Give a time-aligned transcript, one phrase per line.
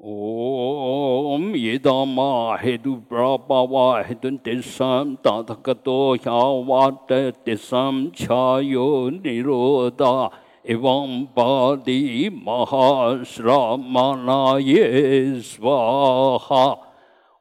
[0.00, 7.10] ॐ यदामाहेदुप्रापावाहितुं तिस्सां तातकतो ह्यावाट
[7.46, 8.84] तिस्सां छायो
[9.14, 10.12] निरोधा
[10.74, 11.96] एवं पादि
[12.46, 14.70] महाश्रामणाय
[15.50, 16.62] स्वाहा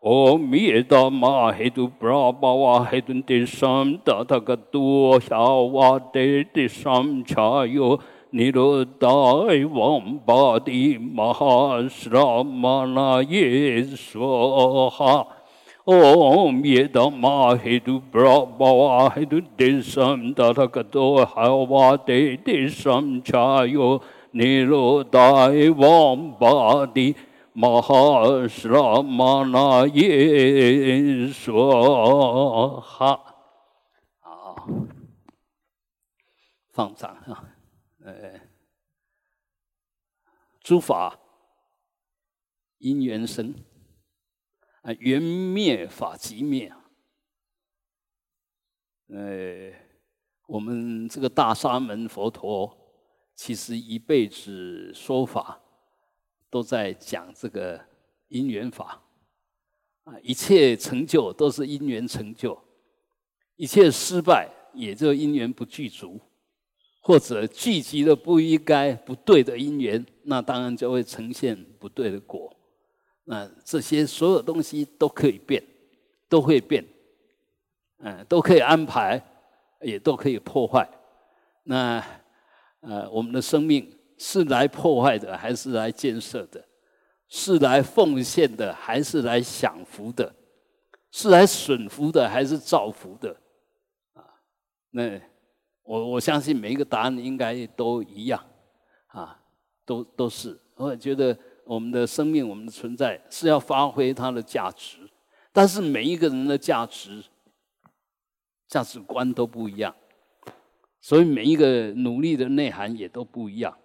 [0.04, 4.84] ॐ यदामाहेदुप्रापावाहितुं तिस्सां तातकतो
[5.30, 7.88] ह्यावाटे तिस्सां छायो
[8.37, 10.85] Hedun Desam Tatakato Hyavata Desam Chayo निरोधाय वं पादि
[11.17, 11.89] महाश्रमणाये
[13.99, 15.17] स्वाहा
[15.89, 23.89] ॐ यदमाहितु प्रवाहितु दिशं तथगतो हवाते दिशं छायो
[24.37, 27.07] निरोधाय वं पादि
[27.65, 28.89] महाश्रमणाये
[31.45, 33.13] स्वाहा
[34.23, 34.67] 好，
[36.73, 37.56] 放掌啊。
[38.08, 38.40] 呃，
[40.62, 41.20] 诸法
[42.78, 43.54] 因缘生，
[44.82, 46.74] 啊，缘灭法即灭。
[49.08, 49.74] 呃，
[50.46, 52.74] 我们这个大沙门佛陀，
[53.36, 55.62] 其实一辈子说法
[56.50, 57.86] 都在讲这个
[58.30, 59.04] 因缘法，
[60.06, 62.58] 啊，一切成就都是因缘成就，
[63.58, 66.22] 一切失败也就因缘不具足。
[67.08, 72.54] 或者聚集了不应该、不对的因缘，那当然就会呈现不对的果。
[73.24, 75.64] 那这些所有东西都可以变，
[76.28, 76.86] 都会变，
[78.00, 79.26] 嗯，都可以安排，
[79.80, 80.86] 也都可以破坏。
[81.64, 82.04] 那
[82.82, 86.62] 呃，我们的生命是来破坏的，还是来建设的？
[87.30, 90.36] 是来奉献的，还是来享福的？
[91.12, 93.38] 是来损福的，还是造福的？
[94.12, 94.20] 啊，
[94.92, 95.22] 那。
[95.88, 98.46] 我我相信每一个答案应该都一样，
[99.08, 99.40] 啊，
[99.86, 100.60] 都都是。
[100.76, 105.10] 我觉得我们的生命，我们的存在是要发挥它的价值，
[105.54, 107.24] 但是每一个人的价值、
[108.68, 109.96] 价值观都不一样，
[111.00, 113.76] 所以每一个努力的内涵也都不一样。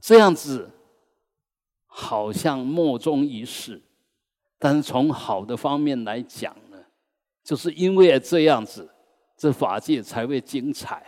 [0.00, 0.70] 这样子
[1.84, 3.82] 好像莫衷一是，
[4.58, 6.78] 但是从好的方面来讲呢，
[7.44, 8.88] 就是因为这样子。
[9.42, 11.04] 这法界才会精彩。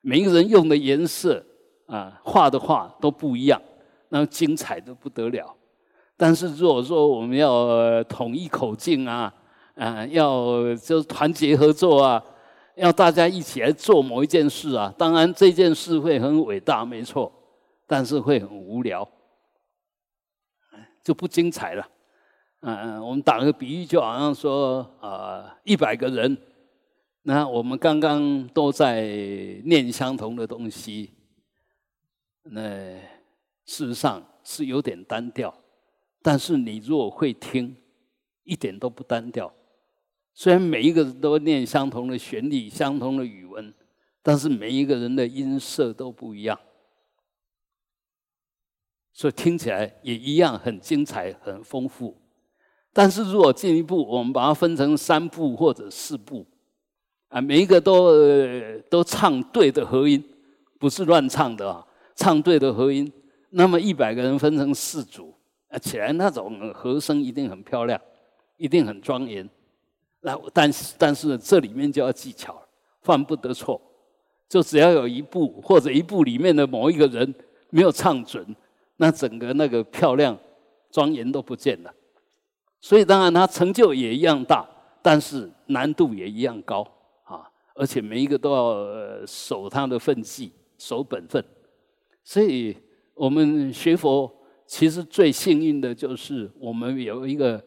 [0.00, 1.40] 每个人用的颜色
[1.86, 3.62] 啊，画的画都不一样，
[4.08, 5.54] 那精彩的不得了。
[6.16, 9.32] 但是如果说我们要统一口径啊，
[9.76, 12.20] 啊，要就是团结合作啊，
[12.74, 17.32] 要大家一起来做某一件事啊，当然这件事会很伟大，没错，
[17.86, 19.08] 但是会很无聊，
[21.04, 21.86] 就不精彩了。
[22.62, 26.36] 嗯，我们打个比喻，就好像说啊，一百个人。
[27.22, 29.02] 那我们刚刚都在
[29.64, 31.12] 念相同的东西，
[32.42, 32.60] 那
[33.66, 35.54] 事实上是有点单调。
[36.22, 37.76] 但是你如果会听，
[38.44, 39.52] 一点都不单调。
[40.32, 43.74] 虽然每一个人都念相同的旋律、相同的语文，
[44.22, 46.58] 但是每一个人的音色都不一样，
[49.12, 52.16] 所以听起来也一样很精彩、很丰富。
[52.92, 56.46] 但是如果进一步，我们把它分成三部或者四部。
[57.28, 58.10] 啊，每一个都
[58.88, 60.22] 都唱对的和音，
[60.78, 63.10] 不是乱唱的啊，唱对的和音。
[63.50, 65.34] 那么一百个人分成四组，
[65.68, 68.00] 啊，起来那种和声一定很漂亮，
[68.56, 69.48] 一定很庄严。
[70.20, 72.62] 那但是但是这里面就要技巧了，
[73.02, 73.80] 犯不得错。
[74.48, 77.34] 就只要有一步或者一步里面的某一个人
[77.68, 78.56] 没有唱准，
[78.96, 80.34] 那整个那个漂亮
[80.90, 81.92] 庄严都不见了。
[82.80, 84.66] 所以当然他成就也一样大，
[85.02, 86.86] 但是难度也一样高。
[87.78, 91.42] 而且每一个都要守他的分际，守本分。
[92.24, 92.76] 所以
[93.14, 94.28] 我们学佛，
[94.66, 97.64] 其实最幸运的就是我们有一个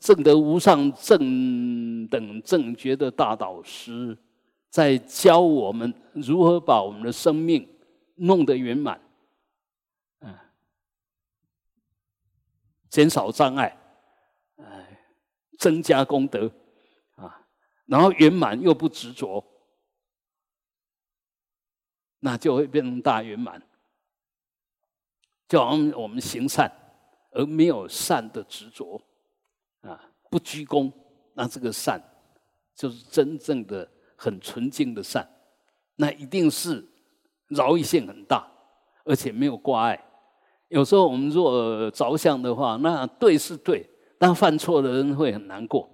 [0.00, 4.16] 正德无上正等正觉的大导师，
[4.70, 7.68] 在教我们如何把我们的生命
[8.14, 8.98] 弄得圆满，
[10.20, 10.34] 嗯，
[12.88, 13.76] 减少障碍，
[14.56, 14.98] 哎，
[15.58, 16.50] 增加功德，
[17.16, 17.46] 啊，
[17.84, 19.44] 然后圆满又不执着。
[22.20, 23.60] 那就会变成大圆满，
[25.48, 26.70] 就好像我们行善
[27.32, 29.00] 而没有善的执着，
[29.80, 30.00] 啊，
[30.30, 30.92] 不居功，
[31.34, 32.02] 那这个善
[32.76, 35.28] 就是真正的很纯净的善，
[35.96, 36.86] 那一定是
[37.48, 38.46] 饶益性很大，
[39.04, 40.06] 而且没有挂碍。
[40.68, 43.88] 有时候我们若着相的话，那对是对，
[44.18, 45.90] 但犯错的人会很难过，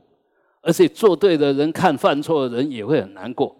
[0.61, 3.57] 而且做对的人看犯错的人也会很难过。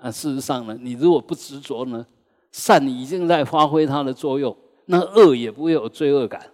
[0.00, 2.06] 啊，事实上呢，你如果不执着呢，
[2.52, 4.56] 善已经在发挥它的作用，
[4.86, 6.50] 那恶也不会有罪恶感。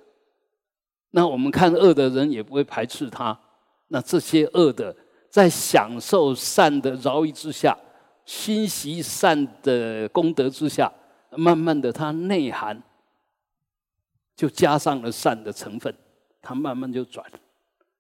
[1.11, 3.39] 那我们看恶的人也不会排斥他。
[3.89, 4.97] 那这些恶的，
[5.29, 7.77] 在享受善的饶益之下，
[8.25, 10.91] 欣习善的功德之下，
[11.37, 12.83] 慢慢的，它内涵
[14.35, 15.95] 就加上了善的成分，
[16.41, 17.27] 它慢慢就转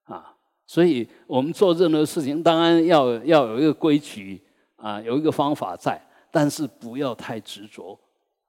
[0.05, 0.35] 啊。
[0.67, 4.41] 所以我们做任何事情，当然要要有一个规矩
[4.83, 6.01] 啊，有一个方法在，
[6.33, 7.97] 但是不要太执着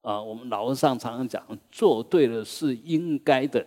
[0.01, 0.19] 啊。
[0.19, 3.63] 我们老和尚常常讲，做对了是应该的，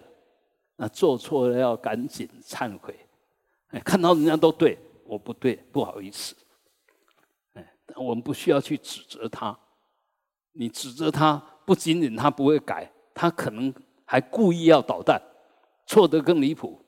[0.74, 2.92] 那做错了要赶紧忏悔。
[3.68, 6.34] 哎，看到人家都对，我不对，不好意思。
[7.54, 7.64] 哎，
[7.94, 9.56] 我们不需要去指责他。
[10.52, 13.72] 你指责他，不仅仅他不会改，他可能
[14.04, 15.22] 还故意要捣蛋，
[15.86, 16.82] 错得更离谱。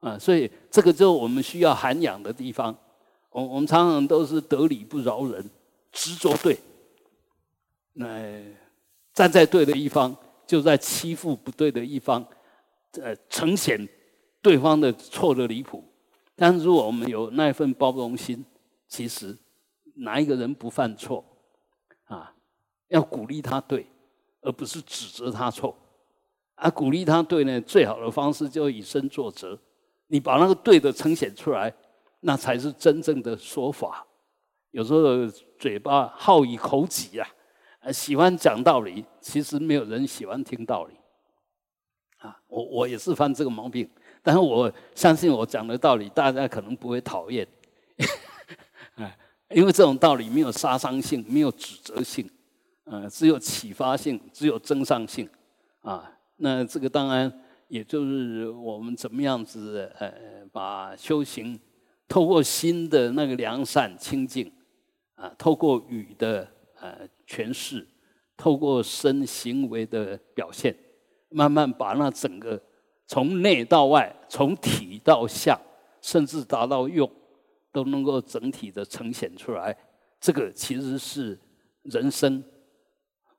[0.00, 2.76] 啊，所以这个就是我们需要涵养的地方。
[3.30, 5.50] 我我们常常都是得理不饶人，
[5.92, 6.58] 执着对。
[7.94, 8.06] 那
[9.12, 10.16] 站在对的一方，
[10.46, 12.26] 就在欺负不对的一方，
[13.00, 13.88] 呃，呈现
[14.40, 15.84] 对方的错的离谱。
[16.36, 18.44] 但是如果我们有那份包容心，
[18.88, 19.36] 其实
[19.96, 21.24] 哪一个人不犯错
[22.04, 22.34] 啊？
[22.88, 23.86] 要鼓励他对，
[24.40, 25.76] 而不是指责他错。
[26.54, 29.58] 啊，鼓励他对呢，最好的方式就以身作则。
[30.08, 31.72] 你把那个对的呈现出来，
[32.20, 34.06] 那才是真正的说法。
[34.70, 35.26] 有时候
[35.58, 37.26] 嘴巴好以口己呀，
[37.92, 40.94] 喜欢讲道理，其实没有人喜欢听道理。
[42.18, 43.88] 啊，我我也是犯这个毛病。
[44.22, 47.48] 但是我相信我讲的道理，大家可能不会讨厌，
[48.96, 49.18] 哎，
[49.48, 52.28] 因为这种道理没有杀伤性，没有指责性，
[52.84, 55.26] 呃，只有启发性，只有增上性，
[55.80, 57.32] 啊，那这个当然
[57.68, 60.12] 也就是我们怎么样子，呃，
[60.52, 61.58] 把修行
[62.10, 64.52] 透过心的那个良善清净，
[65.14, 66.46] 啊，透过语的
[66.80, 67.86] 呃诠释，
[68.36, 70.76] 透过身行为的表现，
[71.28, 72.60] 慢慢把那整个。
[73.06, 75.60] 从内到外，从体到相，
[76.00, 77.10] 甚至达到用，
[77.72, 79.76] 都能够整体的呈现出来。
[80.20, 81.38] 这个其实是
[81.82, 82.42] 人生，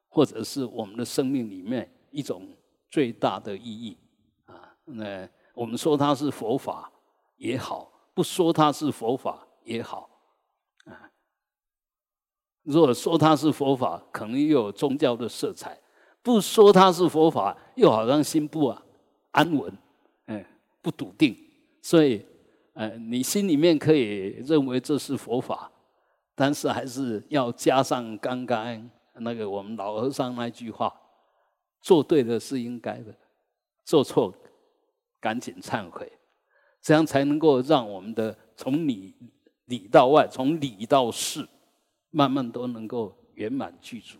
[0.09, 2.49] 或者是我们的生命里面一种
[2.89, 3.97] 最大的意义
[4.45, 4.75] 啊。
[4.85, 6.91] 那我们说它是佛法
[7.37, 10.09] 也好，不说它是佛法也好
[10.85, 11.09] 啊。
[12.63, 15.71] 如果说它是佛法，可能又有宗教的色彩；
[16.21, 18.83] 不说它是佛法，又好像心不啊。
[19.31, 19.73] 安稳，
[20.25, 20.45] 哎，
[20.81, 21.33] 不笃定，
[21.81, 22.25] 所以，
[22.73, 25.71] 呃，你心里面可以认为这是佛法，
[26.35, 30.93] 但是还是要加上刚刚那个我们老和尚那句话：
[31.79, 33.15] 做对的是应该的，
[33.85, 34.33] 做错
[35.21, 36.11] 赶紧忏悔，
[36.81, 39.13] 这样才能够让我们的从里
[39.65, 41.47] 里到外，从里到事，
[42.09, 44.17] 慢慢都能够圆满具足。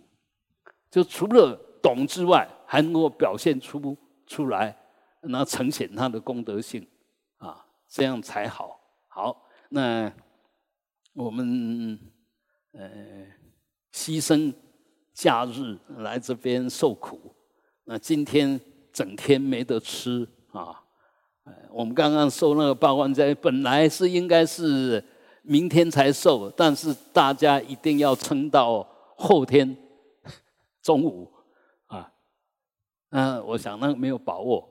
[0.90, 3.98] 就除了懂之外，还能够表现出
[4.28, 4.78] 出来。
[5.24, 6.88] 那呈现他的功德性
[7.38, 8.80] 啊，这样才好。
[9.08, 10.12] 好，那
[11.14, 12.00] 我们
[12.72, 13.28] 呃
[13.94, 14.52] 牺牲
[15.14, 17.36] 假日来这边受苦，
[17.84, 18.60] 那今天
[18.92, 20.84] 整天没得吃啊。
[21.72, 25.04] 我们刚刚受那个八关斋，本来是应该是
[25.42, 28.86] 明天才受，但是大家一定要撑到
[29.16, 29.76] 后天
[30.82, 31.32] 中午
[31.88, 32.12] 啊。
[33.10, 34.68] 那我想那没有把握。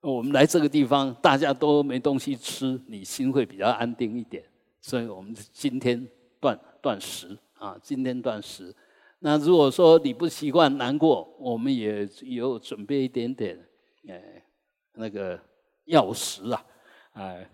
[0.00, 4.44] 我们来这个地方，大家都没东西吃，你心会比较安定一点。
[4.80, 6.06] 所以我们今天
[6.40, 8.74] 断断食啊，今天断食。
[9.18, 13.58] 那如果说你不习惯难过，我们也有准备一点点，
[14.08, 14.44] 哎，
[14.94, 15.40] 那个
[15.86, 16.64] 药食啊，
[17.14, 17.50] 哎，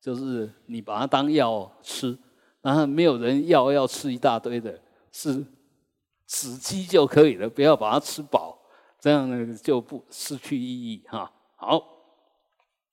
[0.00, 2.16] 就是你把它当药吃，
[2.60, 5.44] 然后没有人药要吃一大堆的，是
[6.26, 8.56] 死鸡就可以了，不要把它吃饱，
[9.00, 11.32] 这样呢就不失去意义哈。
[11.56, 11.96] 好。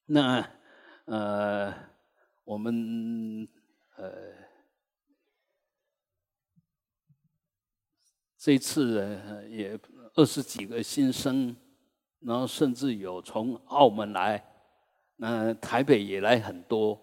[0.06, 0.46] 那
[1.06, 1.74] 呃，
[2.44, 3.48] 我们
[3.96, 4.12] 呃
[8.38, 9.18] 这次
[9.50, 9.80] 也
[10.16, 11.56] 二十几个新生，
[12.20, 14.46] 然后甚至有从澳门来，
[15.24, 17.02] 那台北也来很多，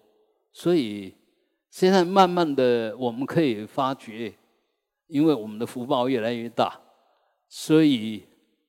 [0.53, 1.15] 所以
[1.71, 4.31] 现在慢慢的我们可以发觉，
[5.07, 6.79] 因为我们的福报越来越大，
[7.49, 8.23] 所以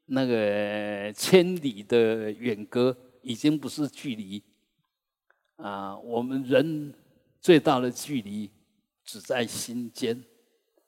[0.07, 2.97] 那个千里的远隔。
[3.25, 4.43] 已经不是距离
[5.55, 5.97] 啊！
[5.97, 6.93] 我们人
[7.41, 8.51] 最大的距离
[9.05, 10.21] 只在心间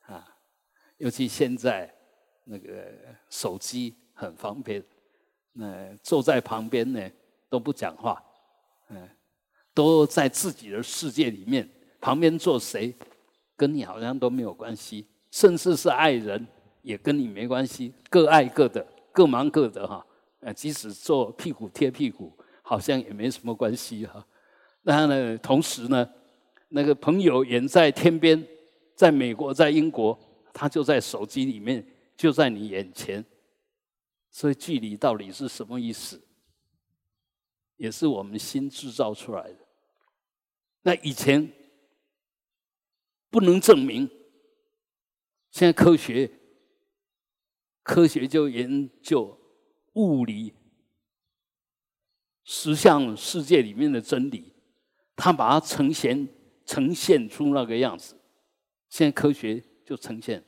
[0.00, 0.36] 啊！
[0.96, 1.88] 尤其现在
[2.42, 2.92] 那个
[3.30, 4.84] 手机很方便，
[5.52, 7.08] 那坐在旁边呢
[7.48, 8.20] 都不讲话，
[8.88, 9.08] 嗯，
[9.72, 11.68] 都在自己的世界里面，
[12.00, 12.94] 旁边坐谁
[13.56, 16.46] 跟你好像都没有关系，甚至是爱人
[16.82, 20.06] 也跟你没关系，各爱各的，各忙各的哈，
[20.40, 24.24] 呃，即使做屁股贴屁股，好像也没什么关系哈。
[24.82, 26.08] 然呢，同时呢，
[26.68, 28.46] 那个朋友远在天边，
[28.94, 30.18] 在美国，在英国，
[30.52, 31.84] 他就在手机里面，
[32.16, 33.24] 就在你眼前。
[34.30, 36.20] 所以距离到底是什么意思？
[37.76, 39.58] 也是我们新制造出来的。
[40.82, 41.50] 那以前
[43.30, 44.08] 不能证明，
[45.50, 46.30] 现在科学
[47.82, 49.38] 科学就研究
[49.94, 50.54] 物理
[52.44, 54.52] 实相世界里面的真理，
[55.16, 56.28] 他把它呈现
[56.66, 58.18] 呈现出那个样子。
[58.88, 60.44] 现在科学就呈现，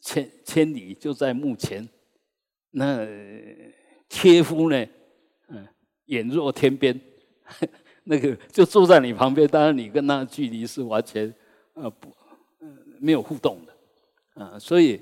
[0.00, 1.88] 千千里就在目前。
[2.70, 3.06] 那
[4.08, 4.86] 切夫呢？
[5.48, 5.66] 嗯，
[6.06, 6.98] 眼若天边。
[8.08, 11.32] 那个就坐在你旁边，当然你跟他距离是完全
[11.74, 12.08] 呃不
[13.00, 15.00] 没有互动的啊，所以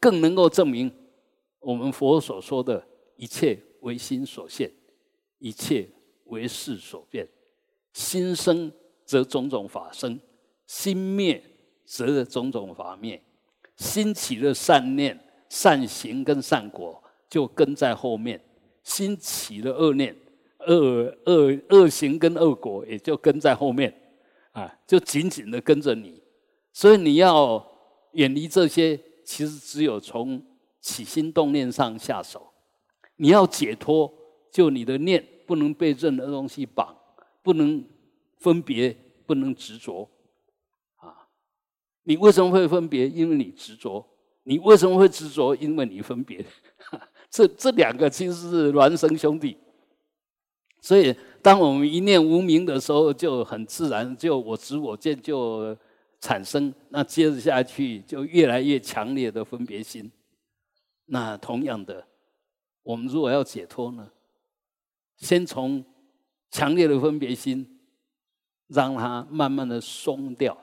[0.00, 0.90] 更能够证明
[1.60, 2.82] 我们佛所说的
[3.16, 4.70] 一切为心所现，
[5.38, 5.88] 一切
[6.24, 7.28] 为事所变。
[7.92, 8.72] 心生
[9.04, 10.18] 则种种法生，
[10.66, 11.42] 心灭
[11.84, 13.22] 则种种法灭。
[13.76, 15.18] 心起了善念、
[15.50, 18.38] 善行跟善果，就跟在后面；
[18.86, 20.14] 心起了恶念。
[20.66, 23.94] 恶恶恶行跟恶果也就跟在后面，
[24.50, 26.20] 啊，就紧紧的跟着你。
[26.72, 27.64] 所以你要
[28.14, 30.44] 远离这些，其实只有从
[30.80, 32.52] 起心动念上下手。
[33.14, 34.12] 你要解脱，
[34.50, 36.96] 就你的念不能被任何东西绑，
[37.44, 37.84] 不能
[38.38, 40.10] 分别，不能执着。
[40.96, 41.28] 啊，
[42.02, 43.08] 你为什么会分别？
[43.08, 44.04] 因为你执着。
[44.42, 45.54] 你为什么会执着？
[45.54, 46.44] 因为你分别。
[47.36, 49.58] 这这两个其实是孪生兄弟。
[50.80, 55.76] 所以，当我们一念无明的时候，就很自然，就我执我见就
[56.18, 56.72] 产生。
[56.88, 60.10] 那接着下去，就越来越强烈的分别心。
[61.04, 62.06] 那同样的，
[62.82, 64.10] 我们如果要解脱呢，
[65.18, 65.84] 先从
[66.50, 67.78] 强烈的分别心，
[68.68, 70.56] 让它慢慢的松掉。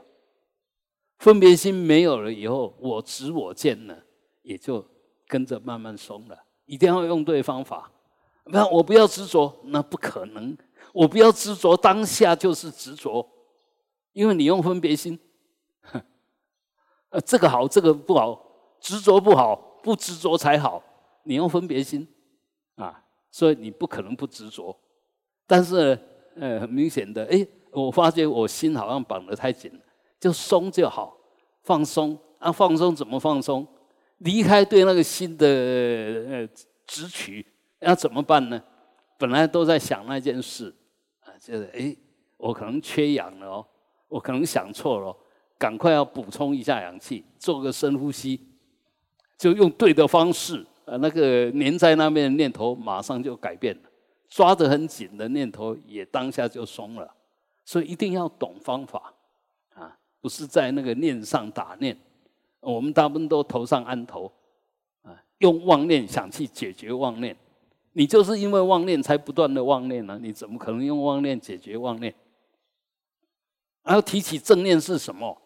[1.20, 3.96] 分别心没有了以后，我执我见呢，
[4.42, 4.84] 也就
[5.28, 6.43] 跟着慢慢松了。
[6.66, 7.92] 一定要用对方法。
[8.46, 10.58] 那我不要执着，那不可能。
[10.92, 13.28] 我不要执着，当下就是执着，
[14.12, 15.18] 因为你用分别心，
[17.10, 18.40] 呃，这个好，这个不好，
[18.80, 20.84] 执着不好，不执着才好。
[21.24, 22.08] 你用分别心
[22.76, 23.02] 啊，
[23.32, 24.78] 所以你不可能不执着。
[25.48, 25.98] 但是，
[26.36, 29.72] 呃，很明显的，哎，我发觉我心好像绑得太紧，
[30.20, 31.18] 就松就好，
[31.64, 33.66] 放松啊，放松怎么放松？
[34.24, 36.50] 离开对那个心的呃
[36.86, 37.46] 执取。
[37.80, 38.64] 要怎么办呢？
[39.18, 40.74] 本来都在想那件事，
[41.20, 41.94] 啊，就是哎，
[42.38, 43.66] 我可能缺氧了哦，
[44.08, 45.16] 我可能想错了，
[45.58, 48.40] 赶快要补充一下氧气，做个深呼吸，
[49.38, 53.90] 就用对的方式，呃，那个粘在那边的念头马上就改变了，
[54.30, 57.14] 抓得很紧的念头也当下就松了。
[57.66, 59.14] 所以一定要懂方法
[59.74, 61.98] 啊，不是在那个念上打念。
[62.64, 64.32] 我们大部分都头上安头，
[65.04, 67.36] 啊，用妄念想去解决妄念。
[67.92, 70.18] 你就是因为妄念才不断的妄念呢？
[70.20, 72.14] 你怎么可能用妄念解决妄念？
[73.84, 75.40] 然后提起正念是什么？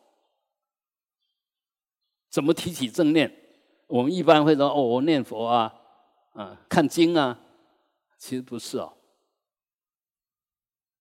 [2.29, 3.33] 怎么提起正念？
[3.87, 5.73] 我们一般会说：“哦，我念佛啊，
[6.33, 7.39] 啊，看经啊。”
[8.19, 8.93] 其实不是哦，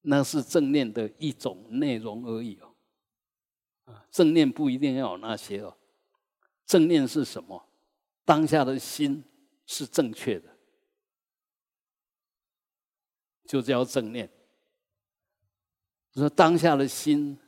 [0.03, 2.75] 那是正念的一种内容而已哦。
[3.87, 5.75] 啊，正念不一定要有那些哦。
[6.67, 7.65] 正念是什么？
[8.25, 9.23] 当下的心
[9.67, 10.49] 是正确的。
[13.47, 14.29] 就叫正念。
[16.13, 17.39] 说当下的心，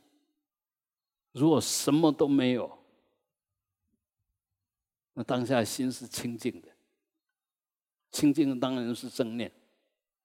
[1.33, 2.79] 如果什么都没有，
[5.13, 6.69] 那当下心是清净的。
[8.11, 9.51] 清净的当然是正念，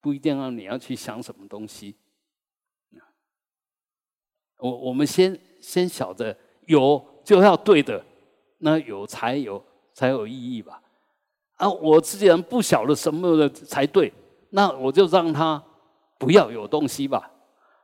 [0.01, 1.97] 不一定要你要去想什么东西。
[4.59, 8.05] 我我们先先晓得有就要对的，
[8.64, 10.83] 那有才有才有意义吧？
[11.56, 14.12] 啊，我既然不晓得什么的才对。
[14.56, 15.62] 那我就让他
[16.16, 17.28] 不要有东西吧，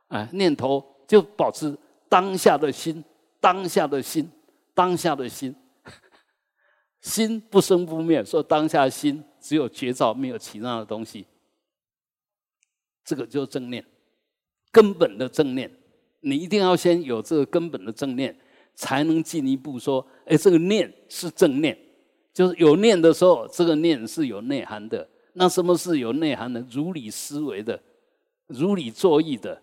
[0.07, 3.03] 哎，念头就保持当下的心，
[3.41, 4.31] 当下的心，
[4.73, 5.53] 当下的心，
[7.01, 8.23] 心不生不灭。
[8.23, 11.27] 说当下心只有觉照，没有其他的东西，
[13.03, 13.85] 这个就是正念，
[14.71, 15.69] 根本的正念。
[16.21, 18.33] 你一定要先有这个根本的正念，
[18.75, 21.77] 才能进一步说，哎，这个念是正念，
[22.33, 25.07] 就是有念的时候，这个念是有内涵的。
[25.33, 26.59] 那什么是有内涵的？
[26.69, 27.81] 如理思维的，
[28.47, 29.61] 如理作意的，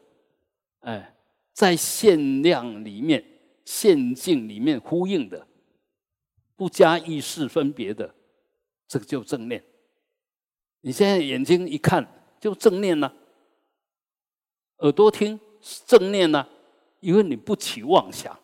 [0.80, 1.14] 哎，
[1.52, 3.22] 在限量里面、
[3.64, 5.46] 限境里面呼应的，
[6.56, 8.14] 不加意识分别的，
[8.86, 9.62] 这个就正念。
[10.80, 12.06] 你现在眼睛一看
[12.40, 13.12] 就正念了，
[14.78, 15.38] 耳朵听
[15.86, 16.48] 正念了，
[17.00, 18.34] 因为你不起妄想，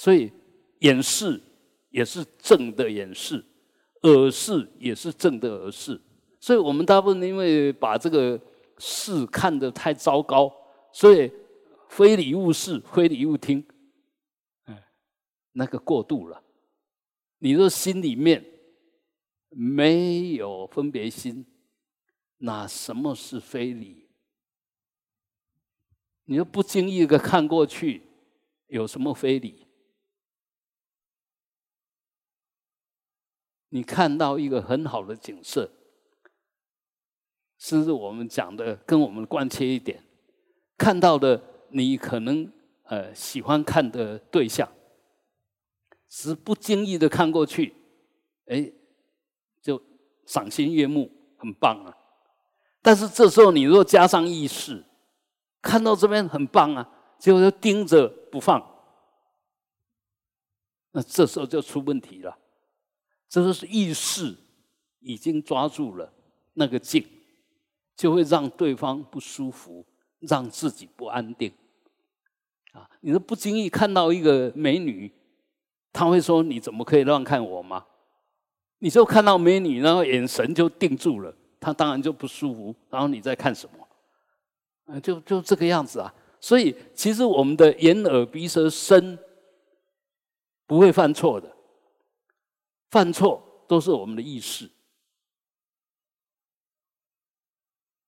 [0.00, 0.32] 所以
[0.78, 1.38] 眼视
[1.90, 3.44] 也是正的眼视，
[4.00, 6.00] 耳视也是正的耳视。
[6.40, 8.40] 所以我们大部分因为把这个
[8.78, 10.50] 视看得太糟糕，
[10.90, 11.30] 所以
[11.90, 13.62] 非礼勿视，非礼勿听，
[14.64, 14.88] 哎，
[15.52, 16.42] 那个过度了。
[17.40, 18.42] 你说心里面
[19.50, 21.44] 没有分别心，
[22.38, 24.08] 那什么是非礼？
[26.24, 28.00] 你说不经意的看过去，
[28.68, 29.66] 有什么非礼？
[33.70, 35.68] 你看到一个很好的景色。
[37.58, 40.02] 甚至我们讲的跟我们关切一点，
[40.78, 42.50] 看到的你可能
[42.84, 44.66] 呃喜欢看的对象，
[46.08, 47.74] 是不经意的看过去，
[48.46, 48.72] 哎，
[49.60, 49.78] 就
[50.24, 51.94] 赏心悦目，很棒啊。
[52.80, 54.82] 但是这时候你若加上意识，
[55.60, 58.58] 看到这边很棒啊，结果就盯着不放，
[60.92, 62.38] 那这时候就出问题了。
[63.30, 64.36] 这就是意识
[64.98, 66.12] 已经抓住了
[66.52, 67.02] 那个境。
[67.96, 69.84] 就会让对方不舒服，
[70.20, 71.52] 让自己不安定。
[72.72, 75.12] 啊，你说不经意看到一个美女，
[75.92, 77.84] 他会说：“你怎么可以乱看我吗？”
[78.80, 82.74] 你就看到美女，然后眼神就定住了，他当然就不舒服。
[82.88, 84.94] 然后你在看什么？
[84.94, 86.14] 啊，就就这个样子啊。
[86.40, 89.18] 所以其实我们的眼、耳、鼻、舌、身
[90.66, 91.54] 不会犯错的，
[92.90, 94.70] 犯错都是我们的意识。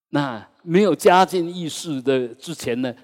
[0.09, 2.95] 那没有加进意识的之前呢，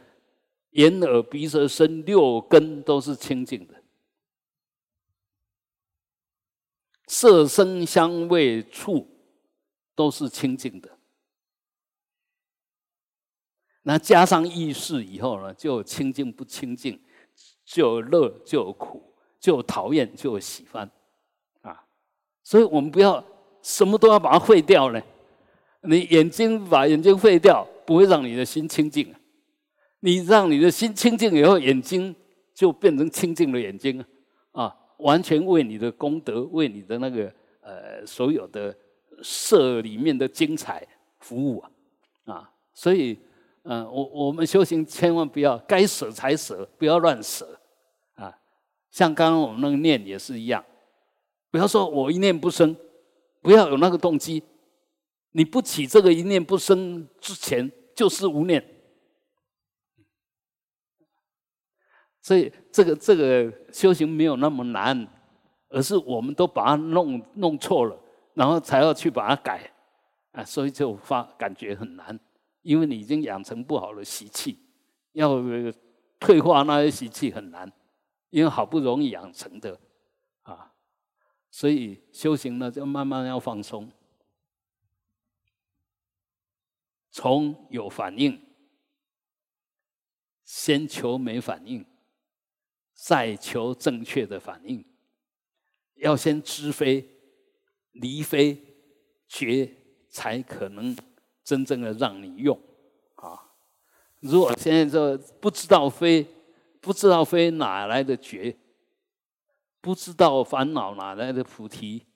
[0.70, 3.82] 眼耳鼻舌身六根都是清净的，
[7.06, 9.08] 色声香味触
[9.94, 10.98] 都是清净的。
[13.82, 17.02] 那加上意识以后呢，就清净不清净，
[17.64, 20.90] 就有乐就有苦，就有讨厌就有喜欢，
[22.48, 23.22] 所以我们不要
[23.60, 24.98] 什么都要把它废掉呢。
[25.82, 29.14] 你眼睛把眼睛废掉，不会让你的心清净。
[30.00, 32.16] 你让你的心清净以后，眼睛
[32.54, 34.02] 就变成清净的眼睛
[34.52, 37.30] 啊，完全为你的功德，为你的那个
[37.60, 38.74] 呃所有的
[39.22, 40.82] 色里面的精彩
[41.20, 41.70] 服务啊
[42.24, 42.50] 啊！
[42.72, 43.18] 所以，
[43.64, 47.60] 嗯，我我们修行千万不要该舍才舍，不要乱舍
[48.14, 48.34] 啊。
[48.90, 50.64] 像刚刚我们那个念也是一样，
[51.50, 52.76] 不要说我一念不生，
[53.40, 54.42] 不要有那个动机。
[55.32, 58.64] 你不起这个一念不生之前，就是无念。
[62.20, 65.08] 所以这个这个修行没有那么难，
[65.68, 67.98] 而是我们都把它弄弄错了，
[68.34, 69.70] 然后才要去把它改
[70.32, 72.18] 啊，所以就发感觉很难，
[72.62, 74.58] 因为你已经养成不好的习气，
[75.12, 75.40] 要
[76.18, 77.70] 退化那些习气很难，
[78.30, 79.78] 因为好不容易养成的，
[81.50, 83.90] 所以修行呢就慢慢要放松。
[87.10, 88.40] 从有反应，
[90.44, 91.84] 先求没反应，
[92.92, 94.84] 再求正确的反应。
[95.94, 97.08] 要先知非、
[97.92, 98.56] 离非、
[99.26, 99.68] 觉，
[100.08, 100.96] 才可能
[101.42, 102.56] 真正的让你用
[103.16, 103.52] 啊！
[104.20, 106.24] 如果现在这不知道非，
[106.80, 108.56] 不知道非哪来的觉？
[109.80, 112.06] 不知道烦恼哪来的菩提？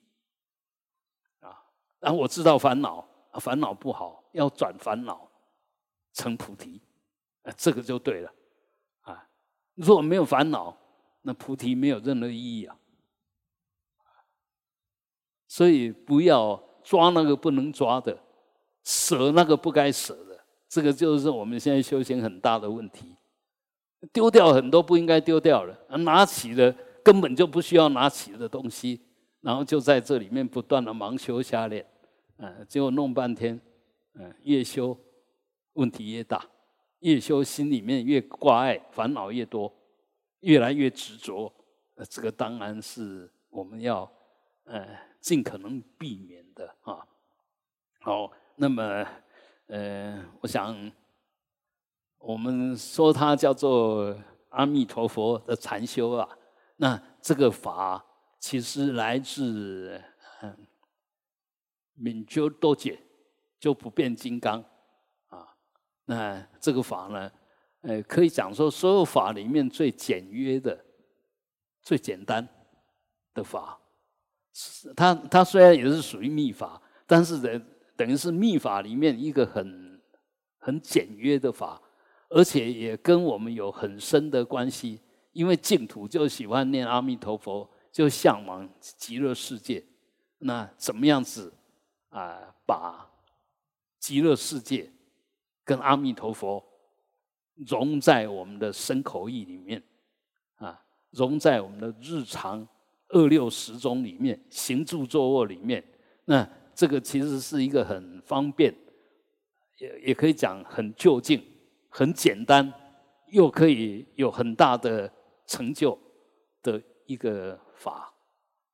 [1.39, 1.63] 啊！
[1.99, 3.07] 然后我知道烦恼。
[3.39, 5.27] 烦恼不好，要转烦恼
[6.13, 6.79] 成菩提，
[7.41, 8.31] 啊，这个就对了，
[9.01, 9.27] 啊，
[9.73, 10.77] 如果没有烦恼，
[11.23, 12.77] 那菩提没有任何意义啊。
[15.47, 18.15] 所以不要抓那个不能抓的，
[18.83, 23.17] 舍那个不该舍的，这个就是我们现在修行很大的问题。
[24.11, 29.01] 丢掉很多不应该丢掉的，拿起了根本就不需要拿起的东西，
[29.41, 31.85] 然后就在这里面不断的盲修瞎练。
[32.37, 33.59] 嗯，结果弄半天，
[34.15, 34.97] 嗯，越修
[35.73, 36.43] 问题越大，
[36.99, 39.71] 越修心里面越挂碍，烦恼越多，
[40.39, 41.53] 越来越执着。
[41.95, 44.11] 呃，这个当然是我们要
[44.63, 44.87] 呃
[45.19, 47.05] 尽可能避免的啊。
[48.01, 49.05] 好，那么
[49.67, 50.91] 呃，我想
[52.17, 54.17] 我们说它叫做
[54.49, 56.27] 阿弥陀佛的禅修啊，
[56.75, 58.05] 那这个法
[58.39, 60.01] 其实来自
[60.41, 60.67] 嗯。
[61.95, 62.99] 敏究多解，
[63.59, 64.59] 就不变金刚
[65.27, 65.47] 啊！
[66.05, 67.31] 那这个法呢？
[67.81, 70.83] 呃，可以讲说，所有法里面最简约的、
[71.83, 72.45] 最简单
[73.35, 73.79] 的法，
[74.95, 80.01] 它它虽然也是属于密法，但是等等于是密法里面一个很
[80.57, 81.79] 很简约的法，
[82.29, 84.99] 而且也跟我们有很深的关系。
[85.33, 89.83] 因为净土就喜欢念阿弥陀佛，就向往极乐世界。
[90.37, 91.51] 那怎么样子
[92.09, 92.53] 啊？
[92.65, 93.09] 把
[93.99, 94.91] 极乐世界
[95.65, 96.63] 跟阿弥陀佛
[97.55, 99.81] 融在我们的身口意里面
[100.57, 102.67] 啊，融在我们的日常
[103.09, 105.83] 二六时中里面，行住坐卧里面。
[106.25, 108.73] 那这个其实是一个很方便，
[109.79, 111.43] 也也可以讲很就近、
[111.89, 112.71] 很简单，
[113.29, 115.11] 又可以有很大的。
[115.45, 115.97] 成就
[116.61, 118.13] 的一个法，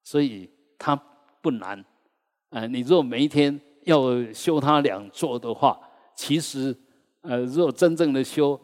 [0.04, 0.96] 所以它
[1.42, 1.84] 不难。
[2.50, 4.02] 呃，你如果每一天要
[4.34, 5.80] 修它两座的话，
[6.16, 6.76] 其实
[7.22, 8.60] 呃，如果真正的修，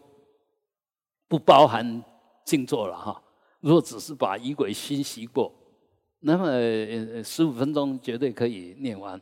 [1.28, 2.04] 不包含
[2.44, 3.22] 静坐了哈。
[3.60, 5.54] 如果只是把仪轨熏习过，
[6.20, 9.20] 那么十五分钟绝对可以念完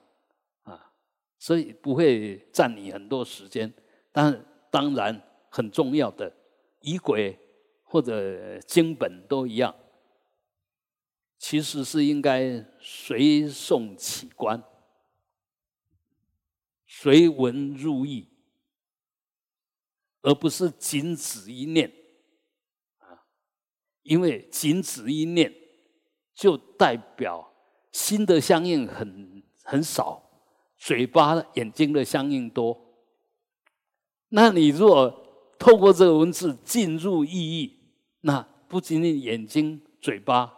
[0.63, 0.91] 啊，
[1.39, 3.74] 所以不会占你很多时间。
[4.12, 6.32] 但当然很重要的
[6.82, 7.39] 仪轨。
[7.94, 9.76] 或者经本都一样，
[11.38, 14.64] 其实是应该随诵起观，
[16.88, 18.28] 随文入意，
[20.24, 21.94] 而不是仅止一念
[22.98, 23.30] 啊。
[24.02, 25.54] 因为仅止一念，
[26.34, 27.54] 就代表
[27.92, 30.32] 心的相应很很少，
[30.78, 32.76] 嘴巴、眼睛的相应多。
[34.30, 37.82] 那你若透过这个文字进入意义，
[38.26, 40.52] 那不仅仅眼睛、嘴巴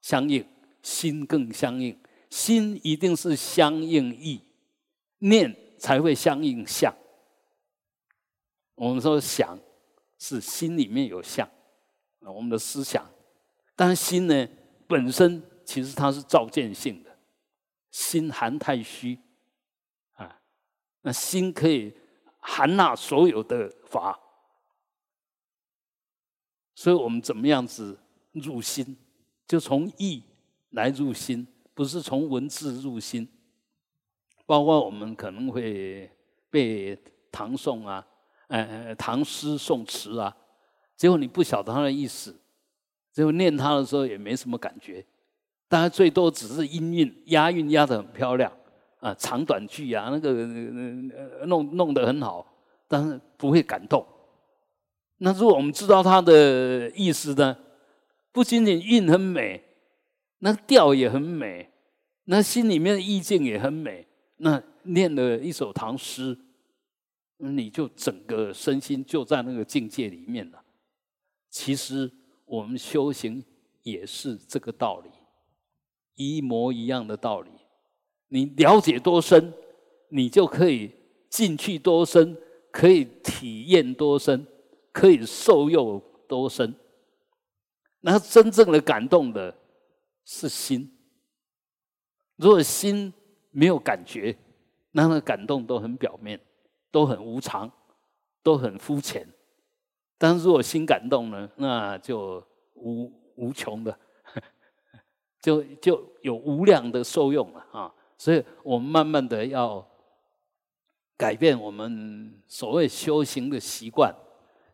[0.00, 0.46] 相应，
[0.82, 1.98] 心更相应。
[2.30, 4.40] 心一定是相应意，
[5.18, 6.94] 念才会相应相。
[8.76, 9.58] 我们说想
[10.16, 11.44] 是心里面有相，
[12.20, 13.04] 啊，我们的思想。
[13.74, 14.48] 但心呢，
[14.86, 17.10] 本身其实它是照见性的，
[17.90, 19.18] 心含太虚
[20.12, 20.40] 啊。
[21.00, 21.92] 那心可以
[22.38, 24.18] 含纳所有的法。
[26.82, 27.96] 所以我们怎么样子
[28.32, 28.96] 入心？
[29.46, 30.20] 就从意
[30.70, 33.28] 来入心，不是从文字入心。
[34.46, 36.10] 包括我们可能会
[36.50, 36.98] 背
[37.30, 38.04] 唐宋啊，
[38.48, 40.36] 呃，唐诗宋词啊，
[40.96, 42.34] 结果你不晓得它的意思，
[43.12, 45.06] 最后念它的时候也没什么感觉。
[45.68, 48.52] 当然最多只是音韵押韵押的很漂亮
[48.98, 50.32] 啊，长短句啊，那个
[51.46, 52.44] 弄弄得很好，
[52.88, 54.04] 但是不会感动。
[55.24, 57.56] 那如果我们知道它的意思呢？
[58.32, 59.62] 不仅仅韵很美，
[60.38, 61.70] 那调也很美，
[62.24, 64.04] 那心里面的意境也很美。
[64.38, 66.36] 那念了一首唐诗，
[67.36, 70.60] 你就整个身心就在那个境界里面了。
[71.50, 72.10] 其实
[72.44, 73.44] 我们修行
[73.84, 75.10] 也是这个道理，
[76.16, 77.50] 一模一样的道理。
[78.26, 79.52] 你了解多深，
[80.08, 80.90] 你就可以
[81.28, 82.36] 进去多深，
[82.72, 84.44] 可以体验多深。
[84.92, 86.74] 可以受用多深？
[88.00, 89.54] 那真正的感动的
[90.24, 90.92] 是心。
[92.36, 93.12] 如果心
[93.50, 94.36] 没有感觉，
[94.90, 96.40] 那那感动都很表面，
[96.90, 97.70] 都很无常，
[98.42, 99.26] 都很肤浅。
[100.18, 103.98] 但如果心感动呢，那就无无穷的，
[105.40, 107.94] 就就有无量的受用了啊！
[108.18, 109.84] 所以我们慢慢的要
[111.16, 114.14] 改变我们所谓修行的习惯。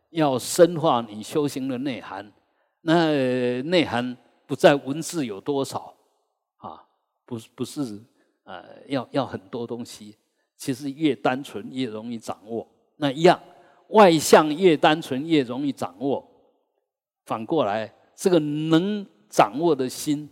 [0.09, 2.31] 要深化你修行的内涵，
[2.81, 5.95] 那内涵不在文字有多少
[6.57, 6.83] 啊？
[7.25, 8.03] 不不是
[8.43, 10.17] 呃，要要很多东西。
[10.57, 12.67] 其实越单纯越容易掌握。
[12.97, 13.41] 那一样，
[13.89, 16.29] 外向越单纯越容易掌握。
[17.25, 20.29] 反过来，这个能掌握的心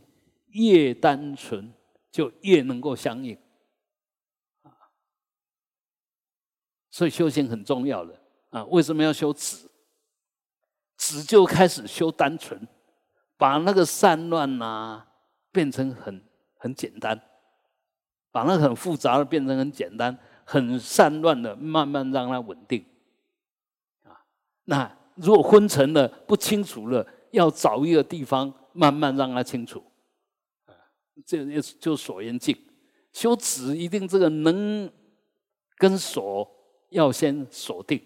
[0.47, 1.71] 越单纯，
[2.11, 3.37] 就越能够相应。
[6.89, 8.19] 所以修行很重要的。
[8.49, 9.67] 啊，为什么要修止？
[10.97, 12.67] 止就开始修单纯，
[13.37, 15.05] 把那个散乱呐
[15.51, 16.23] 变成很
[16.57, 17.21] 很简单，
[18.31, 22.83] 把那很复杂的变成很简单，很散乱的慢慢让它稳定。
[24.01, 24.25] 啊，
[24.63, 29.83] 那如果昏沉了、不清楚了，要找一个地方慢慢让它清楚。
[30.65, 30.73] 啊，
[31.27, 32.57] 这就就锁严境，
[33.13, 34.91] 修止一定这个能
[35.77, 36.49] 跟锁
[36.89, 38.01] 要先锁定。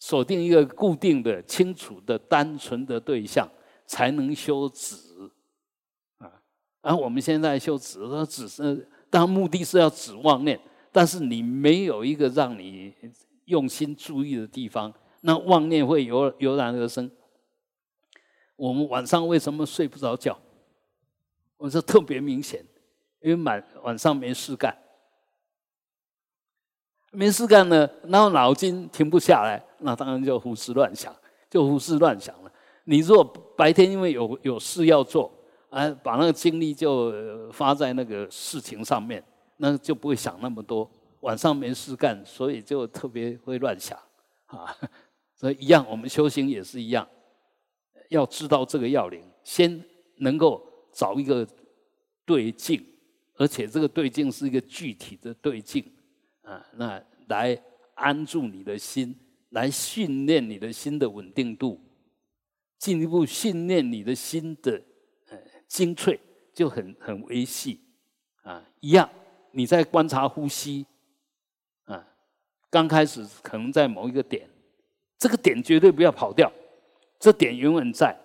[0.00, 3.48] 锁定一个固定的、清楚的、单纯的对象，
[3.86, 4.96] 才能修止
[6.18, 6.42] 啊。
[6.80, 10.58] 而我们现在修止，说只是当目的是要指妄念，
[10.90, 12.92] 但是你没有一个让你
[13.44, 17.08] 用心注意的地方，那妄念会油油然而生。
[18.56, 20.38] 我们晚上为什么睡不着觉？
[21.58, 22.64] 我说特别明显，
[23.20, 24.74] 因为晚晚上没事干，
[27.12, 31.14] 没事干呢，然后脑筋停不下来，那当然就胡思乱想，
[31.48, 32.52] 就胡思乱想了。
[32.84, 33.24] 你如果
[33.56, 35.32] 白天因为有有事要做，
[35.68, 39.22] 啊，把那个精力就发在那个事情上面，
[39.58, 40.90] 那就不会想那么多。
[41.20, 43.98] 晚上没事干，所以就特别会乱想
[44.46, 44.74] 啊。
[45.36, 47.06] 所以一样，我们修行也是一样，
[48.08, 49.82] 要知道这个要领，先
[50.16, 51.46] 能够找一个
[52.24, 52.84] 对境，
[53.36, 55.84] 而且这个对境是一个具体的对境
[56.42, 57.56] 啊，那来
[57.94, 59.14] 安住你的心，
[59.50, 61.80] 来训练你的心的稳定度，
[62.78, 64.82] 进一步训练你的心的
[65.28, 66.18] 呃精粹，
[66.52, 67.80] 就很很微细
[68.42, 68.64] 啊。
[68.80, 69.08] 一样，
[69.52, 70.86] 你在观察呼吸
[71.84, 72.06] 啊，
[72.70, 74.48] 刚开始可能在某一个点。
[75.18, 76.50] 这个点绝对不要跑掉，
[77.18, 78.18] 这点永远在。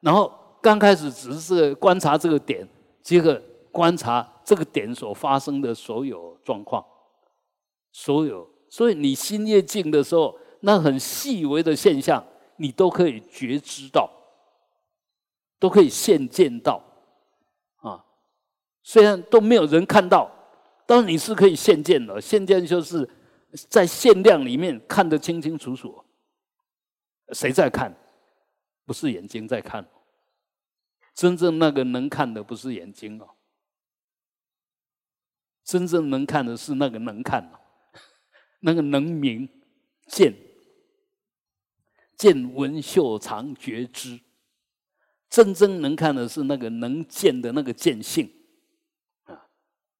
[0.00, 2.68] 然后刚开始只是观察这个点，
[3.02, 3.40] 接着
[3.70, 6.84] 观察这个点所发生的所有状况，
[7.92, 8.50] 所有。
[8.68, 12.24] 所以你心越静的时候，那很细微的现象，
[12.56, 14.10] 你都可以觉知到，
[15.58, 16.82] 都可以现见到。
[17.76, 18.04] 啊，
[18.82, 20.30] 虽然都没有人看到，
[20.86, 22.20] 但你是可以现见的。
[22.20, 23.08] 现见就是
[23.68, 26.04] 在限量里面看得清清楚楚。
[27.32, 27.96] 谁在看？
[28.84, 29.88] 不是眼睛在看，
[31.14, 33.36] 真正那个能看的不是眼睛哦，
[35.62, 37.60] 真正能看的是那个能看哦，
[38.62, 39.48] 那个能明
[40.08, 40.34] 见
[42.20, 44.20] 见闻嗅尝觉知，
[45.30, 48.30] 真正能看的是那个能见的那个见性
[49.24, 49.48] 啊，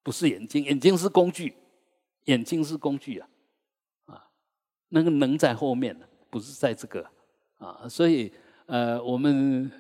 [0.03, 1.55] 不是眼睛，眼睛是工具，
[2.27, 3.29] 眼睛是工具啊，
[4.05, 4.29] 啊，
[4.91, 7.11] 那个能在后面呢，不是在这个。
[7.57, 8.31] 啊，所以
[8.67, 9.73] 呃，我们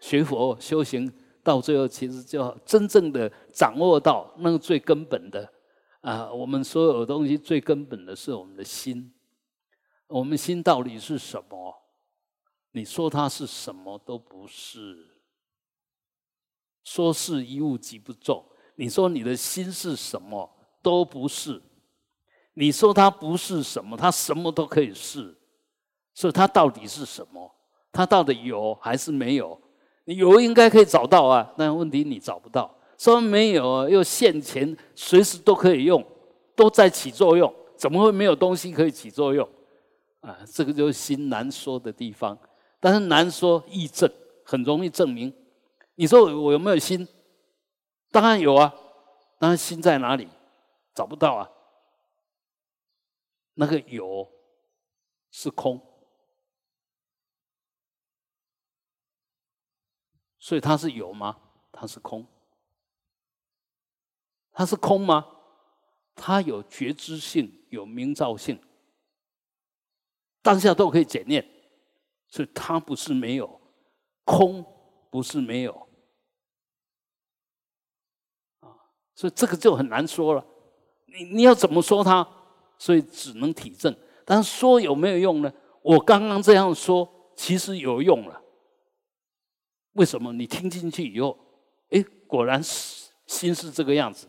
[0.00, 1.12] 学佛修行
[1.42, 5.52] 到最后，其实就真正的掌握到那个最根本的
[6.00, 9.12] 啊，我们所有东西最根本的是我们的心。
[10.14, 11.74] 我们心到底是什么？
[12.70, 14.96] 你说它是什么都不是。
[16.84, 18.44] 说是一物即不重。
[18.76, 20.48] 你说你的心是什么
[20.80, 21.60] 都不是。
[22.52, 25.36] 你说它不是什么，它什么都可以是。
[26.14, 27.52] 所以它到底是什么？
[27.90, 29.60] 它到底有还是没有？
[30.04, 32.72] 你有应该可以找到啊，但问题你找不到。
[32.96, 36.06] 说没有又现前，随时都可以用，
[36.54, 39.48] 都在起作用，怎么会没有东西可以起作用？
[40.24, 42.38] 啊，这个就是心难说的地方。
[42.80, 44.10] 但是难说易证，
[44.44, 45.32] 很容易证明。
[45.96, 47.06] 你说我有没有心？
[48.10, 48.74] 当然有啊，
[49.38, 50.28] 当然心在哪里？
[50.94, 51.50] 找不到啊。
[53.54, 54.28] 那个有
[55.30, 55.80] 是空。
[60.38, 61.36] 所以它是有吗？
[61.70, 62.26] 它是空。
[64.52, 65.26] 它是空吗？
[66.14, 68.60] 它有觉知性，有明照性，
[70.44, 71.44] 当下都可以检验。
[72.28, 73.60] 所以它不是没有，
[74.24, 74.64] 空
[75.10, 75.72] 不是没有。
[78.60, 78.68] 啊，
[79.14, 80.44] 所以这个就很难说了。
[81.06, 82.28] 你你要怎么说它？
[82.76, 83.96] 所以只能体证。
[84.24, 85.52] 但是说有没有用呢？
[85.82, 88.42] 我刚刚这样说，其实有用了。
[89.92, 91.38] 为什么你听进去以后，
[91.90, 94.26] 哎，果然是心是这个样子，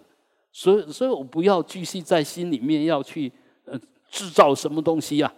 [0.51, 3.33] 所以，所以我不要继续在心里面要去
[3.65, 3.79] 呃
[4.11, 5.33] 制造什么东西呀，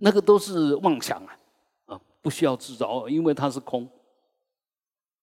[0.00, 1.38] 那个都是妄想啊，
[1.86, 3.88] 啊，不需要制造，因为它是空，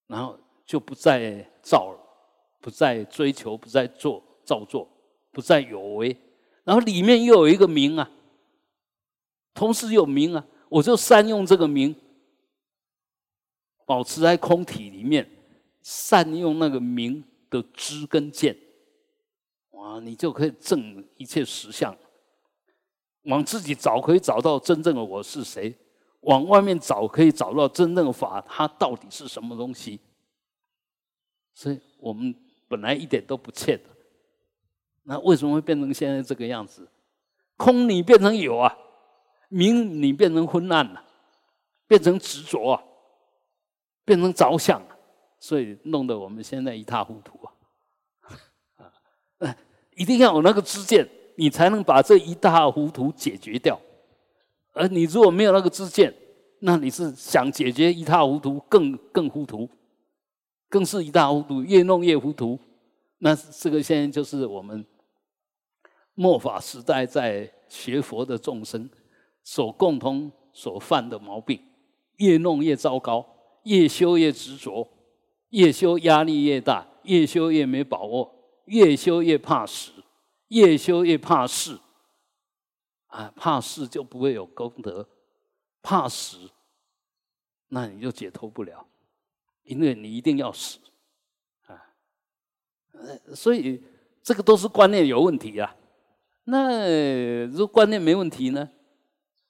[0.08, 2.00] 然后就不再造了，
[2.62, 4.88] 不再追求，不再做造作，
[5.32, 6.16] 不再有为，
[6.64, 8.10] 然后里面又有一个名啊，
[9.54, 11.96] 同时有名啊，我就善用这个名。
[13.86, 15.26] 保持在空体里面，
[15.82, 18.54] 善用那个明的知跟见，
[19.70, 21.98] 哇，你就可以证一切实相。
[23.28, 25.74] 往自己找，可以找到真正的我是谁；
[26.22, 30.00] 往外面找，可以找到真正的法，它到底是什么东西。
[31.54, 32.36] 所以我们
[32.68, 33.90] 本来一点都不欠的，
[35.04, 36.88] 那为什么会变成现在这个样子？
[37.56, 38.78] 空你变成有啊，
[39.50, 41.04] 明你变成昏暗了，
[41.88, 42.84] 变成执着啊。
[44.06, 44.82] 变成着相，
[45.38, 47.52] 所以弄得我们现在一塌糊涂啊！
[49.46, 49.58] 啊，
[49.98, 51.06] 一定要有那个知见，
[51.38, 53.80] 你才能把这一塌糊涂解决掉。
[54.74, 56.14] 而你如果没有那个知见，
[56.60, 59.70] 那你是想解决一塌糊涂，更更糊涂，
[60.68, 62.60] 更是一塌糊涂，越弄越糊涂。
[63.20, 64.86] 那这个现在就是我们
[66.14, 68.90] 末法时代在学佛的众生
[69.44, 71.60] 所共同所犯的毛病，
[72.18, 73.26] 越弄越糟糕。
[73.64, 74.88] 越修越执着，
[75.50, 78.34] 越修压力越大，越修越没把握，
[78.68, 79.92] 越修越怕死，
[80.48, 81.80] 越修越怕事。
[83.08, 85.08] 啊，怕事就不会有功德，
[85.82, 86.38] 怕死，
[87.70, 88.86] 那你就解脱不了，
[89.64, 90.78] 因为你一定要死，
[91.68, 91.88] 啊，
[93.34, 93.82] 所以
[94.22, 95.74] 这个都是观念有问题啊。
[96.44, 98.70] 那如果观念没问题呢？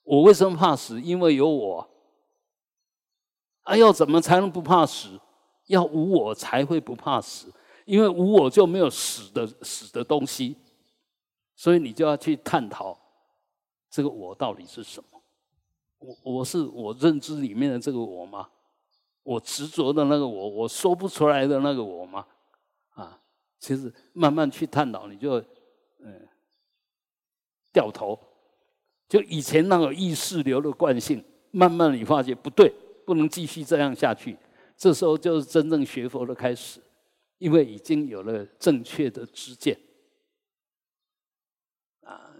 [0.03, 1.01] 我为什么怕死？
[1.01, 1.89] 因为有我。
[3.63, 5.19] 啊，要怎么才能不怕死？
[5.65, 7.51] 要无我才会不怕死，
[7.86, 10.55] 因为无我就没有死的死的东西，
[11.57, 12.97] 所以你就要去探讨
[13.89, 15.21] 这个我到底是什么？
[15.97, 18.47] 我我是我认知里面的这个我吗？
[19.23, 22.25] 我执着的那个我，我说不出来的那个我吗？
[22.89, 23.19] 啊，
[23.59, 25.43] 其实慢慢去探讨，你就
[25.99, 26.25] 嗯
[27.73, 28.17] 掉头，
[29.09, 32.73] 就以前那个意识流的惯性，慢慢你发觉不对。
[33.07, 34.37] 不能继续这样下去，
[34.75, 36.81] 这时候就是真正学佛的开始，
[37.37, 39.79] 因为已经有了正确的知见，
[42.01, 42.35] 啊，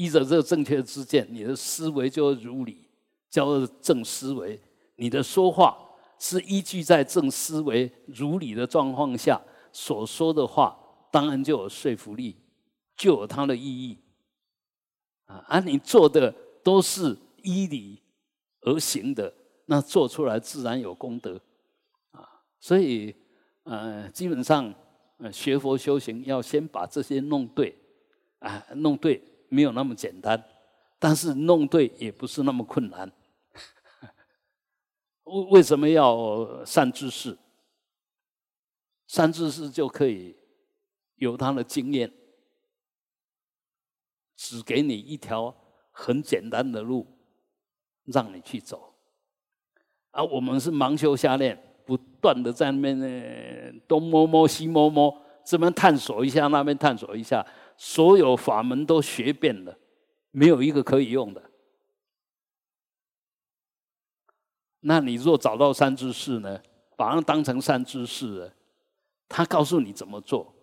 [0.00, 2.88] 依着这个正确的知见，你的思维就如理，
[3.28, 4.58] 叫做正思维。
[4.96, 5.76] 你的说话
[6.18, 9.38] 是依据在正思维如理的状况下
[9.72, 10.74] 所说的话，
[11.10, 12.34] 当然就有说服力，
[12.96, 13.98] 就有它的意义。
[15.26, 16.34] 啊，而你做的
[16.64, 18.00] 都是依理
[18.62, 19.34] 而行的。
[19.66, 21.40] 那做出来自然有功德，
[22.10, 22.26] 啊，
[22.58, 23.14] 所以，
[23.62, 24.74] 呃，基本上，
[25.18, 27.72] 呃，学佛修行要先把这些弄对，
[28.40, 30.42] 啊，弄对没有那么简单，
[30.98, 33.12] 但是弄对也不是那么困难。
[35.24, 37.36] 为 为什么要善知识？
[39.06, 40.36] 善知识就可以
[41.16, 42.10] 有他的经验，
[44.36, 45.54] 只给你一条
[45.90, 47.06] 很简单的路，
[48.04, 48.94] 让你去走。
[50.12, 57.44] 啊，我们是盲修瞎练，不断的在那边呢东摸摸西摸摸，这边探索一下，那边探索一下，
[57.82, 59.78] 所有法门都学遍了，
[60.32, 61.50] 没有一个可以用的。
[64.80, 66.60] 那你若找到三知识呢，
[66.94, 68.52] 把它当成三知识，
[69.26, 70.54] 他告诉你怎么做，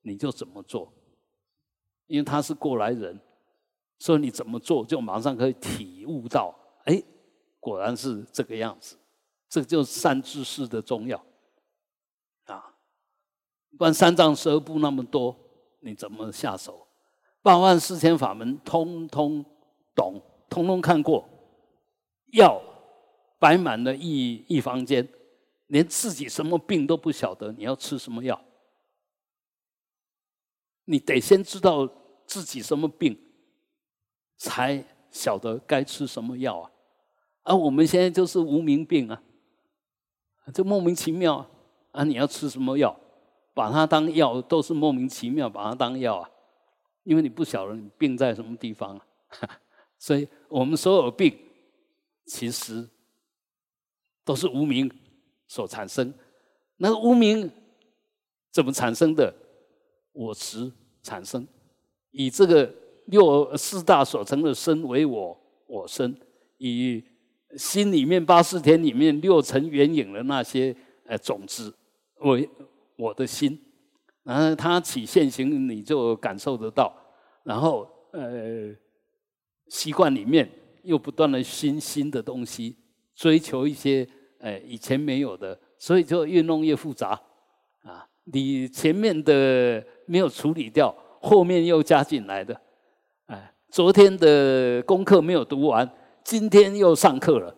[0.00, 0.90] 你就怎么做，
[2.06, 3.20] 因为他是过来人，
[3.98, 7.02] 所以你怎么做就马上可以体悟到，哎。
[7.60, 8.96] 果然是这个样子，
[9.48, 11.16] 这就是三知识的重要
[12.46, 12.74] 啊！
[13.78, 15.36] 不然三藏十二部那么多，
[15.82, 16.86] 你怎么下手？
[17.42, 19.44] 八万四千法门，通通
[19.94, 21.28] 懂，通通看过，
[22.32, 22.62] 药
[23.38, 25.06] 摆满了一一房间，
[25.66, 28.40] 连自己什么病都不晓得，你要吃什么药？
[30.84, 31.88] 你得先知道
[32.26, 33.18] 自己什么病，
[34.36, 36.70] 才晓得该吃什么药啊！
[37.42, 39.20] 而我们现在就是无名病啊，
[40.54, 41.50] 就莫名其妙啊！
[41.90, 42.96] 啊，你要吃什么药，
[43.54, 46.30] 把它当药，都是莫名其妙把它当药啊，
[47.04, 49.06] 因为你不晓得你病在什么地方啊。
[49.98, 51.36] 所以我们所有病
[52.26, 52.88] 其实
[54.24, 54.90] 都是无名
[55.46, 56.12] 所产生。
[56.76, 57.50] 那个无名
[58.50, 59.34] 怎么产生的？
[60.12, 60.70] 我执
[61.02, 61.46] 产生，
[62.10, 62.74] 以这个
[63.06, 66.16] 六四大所成的身为我我身，
[66.58, 67.04] 以。
[67.54, 71.70] 心里面八四田里面六尘缘影的那些呃种子
[72.20, 72.48] 为
[73.02, 73.58] 我的心，
[74.22, 76.94] 然后它起现行，你就感受得到。
[77.42, 78.72] 然后呃
[79.66, 80.48] 习惯里面
[80.84, 82.76] 又不断的新新的东西，
[83.16, 87.20] 追求一些呃以前没有的，所以就越弄越复杂
[87.82, 88.06] 啊！
[88.24, 92.60] 你前面的没有处理掉，后面又加进来的，
[93.26, 95.90] 哎，昨天的功课没有读完。
[96.22, 97.56] 今天又上课了，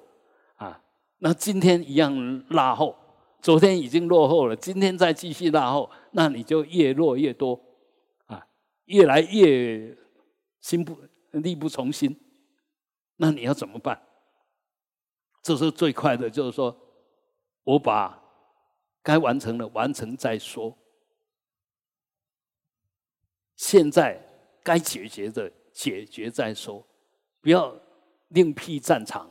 [0.56, 0.80] 啊，
[1.18, 2.96] 那今天一样落后，
[3.44, 7.60] 昨天已经落后了，今天再继续落后，那你就越落越多，
[8.24, 8.48] 啊，
[8.86, 9.94] 越来越
[10.62, 10.98] 心不
[11.32, 12.18] 力不从心，
[13.16, 14.02] 那你要怎么办？
[15.42, 16.74] 这是最快的，就是说
[17.64, 18.18] 我把
[19.02, 20.78] 该完成的完成再说，
[23.56, 24.18] 现在
[24.62, 26.82] 该解决的解决再说，
[27.42, 27.78] 不要。
[28.28, 29.30] 另辟战场，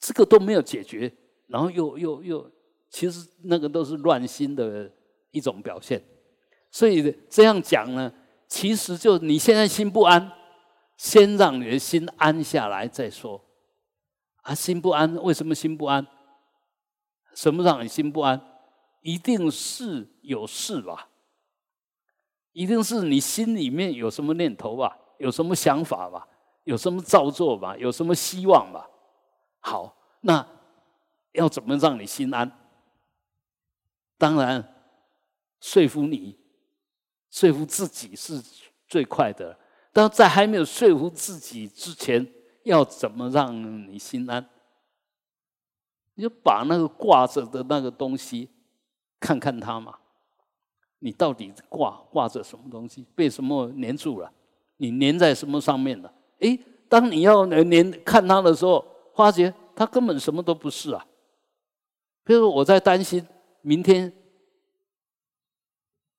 [0.00, 1.14] 这个都没有解决，
[1.48, 2.50] 然后又又又，
[2.88, 4.90] 其实那个都是乱心的
[5.32, 6.02] 一种表现。
[6.70, 8.12] 所以这样讲呢，
[8.46, 10.30] 其实就你现在心不安，
[10.96, 13.44] 先让你的心安下来再说。
[14.42, 16.06] 啊，心不安，为什么心不安？
[17.34, 18.40] 什么让你心不安？
[19.00, 21.08] 一定是有事吧？
[22.52, 24.96] 一定是你心里面有什么念头吧？
[25.18, 26.26] 有什么想法吧？
[26.64, 27.76] 有什么造作吧？
[27.76, 28.88] 有什么希望吧？
[29.60, 30.46] 好，那
[31.32, 32.50] 要怎么让你心安？
[34.16, 34.74] 当然
[35.60, 36.38] 说服你、
[37.30, 38.42] 说服自己是
[38.86, 39.58] 最快的。
[39.92, 42.26] 但在还没有说服自己之前，
[42.64, 44.48] 要怎么让你心安？
[46.14, 48.48] 你就把那个挂着的那个东西
[49.20, 49.98] 看看它嘛。
[51.00, 53.06] 你到底挂挂着什么东西？
[53.14, 54.32] 被什么粘住了？
[54.78, 56.12] 你粘在什么上面了？
[56.40, 56.58] 诶，
[56.88, 61.06] 当你要粘看它的时候，发觉它根本什么都不是啊。
[62.28, 63.26] 比如，我在担心
[63.62, 64.12] 明天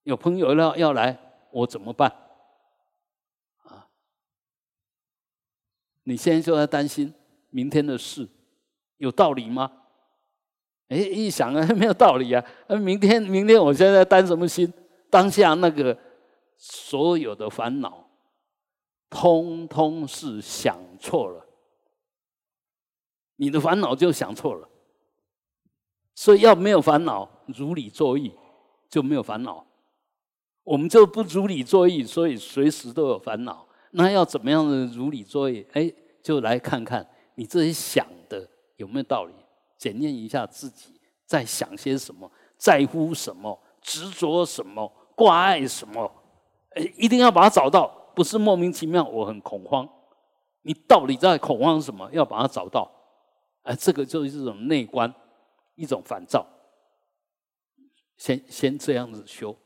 [0.02, 1.16] 有朋友要要来，
[1.52, 2.12] 我怎么办？
[3.62, 3.88] 啊，
[6.06, 7.14] 你现在就在担心
[7.52, 8.28] 明天的事，
[8.98, 9.72] 有道理吗？
[10.88, 12.44] 哎，一想啊， 没有道理啊！
[12.68, 14.74] 那明天，明天我现在担什么心？
[15.12, 15.96] 当下那个
[16.58, 18.10] 所有的烦恼，
[19.12, 21.46] 通通是想错了。
[23.36, 24.68] 你的烦恼就想错了。
[26.20, 28.30] 所以要没有烦恼，如理作意
[28.90, 29.66] 就没有烦恼。
[30.66, 33.66] 我们就不如理作意，所以随时都有烦恼。
[33.92, 35.66] 那要怎么样的如理作意？
[35.72, 35.90] 哎，
[36.22, 38.46] 就来看看你这些想的
[38.76, 39.34] 有没有道理。
[39.78, 46.12] 检验一下自己在想些什么，在乎什么，执着什么，挂碍什么，
[46.72, 49.02] 哎，一定要把它找到，不是莫名其妙。
[49.06, 49.88] 我很恐慌，
[50.64, 52.10] 你到底在恐慌什么？
[52.12, 52.92] 要把它找到，
[53.64, 55.12] 哎，这个就是一种内观，
[55.80, 56.46] 一种烦躁。
[58.18, 59.58] 先先这样子修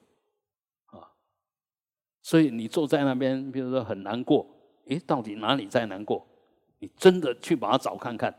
[0.86, 1.09] 啊，
[2.22, 4.45] 所以你坐在那边，比如说很难过，
[4.88, 6.26] 诶，到底哪里在难过？
[6.78, 8.34] 你真的去把它找看看。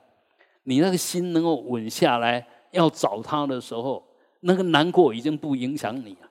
[0.62, 4.07] 你那个心能够稳下来，要找他的时候，
[4.41, 6.31] 那个难过已经不影响你了。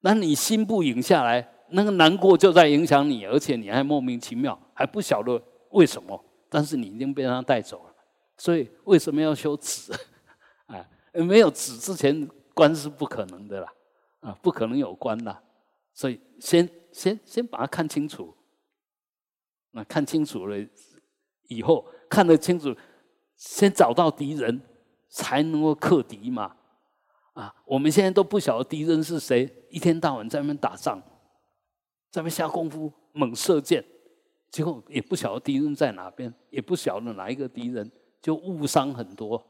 [0.00, 6.22] 那你心不稳下来，那个难过就在影响你，而且你还莫名其妙，还不晓得为什么。
[6.50, 7.94] 但是你已经被他带走了，
[8.36, 9.92] 所以为什么要修止？
[10.66, 13.72] 啊， 没有止之前关是不可能的啦，
[14.20, 15.42] 啊，不可能有关的。
[15.94, 18.34] 所以先先先把它看清楚，
[19.70, 20.56] 那看清楚了
[21.48, 21.86] 以后。
[22.08, 22.72] 看得清楚，
[23.34, 24.62] 先找到敌人，
[25.08, 26.54] 才能够克敌嘛。
[27.32, 31.00] 啊，我们现在都不晓得敌人是谁，一天到晚在那边打仗，
[32.12, 33.84] 在那边下功夫猛射箭，
[34.52, 37.90] 结果也不晓得敌人在哪边，也不晓得哪一个敌人，
[38.26, 39.40] 就误伤很多。